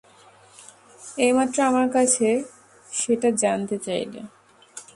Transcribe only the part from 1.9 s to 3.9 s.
কাছে সেটা জানতে